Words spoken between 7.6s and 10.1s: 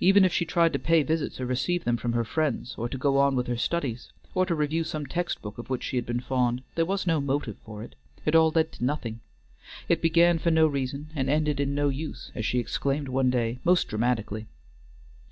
for it; it all led to nothing; it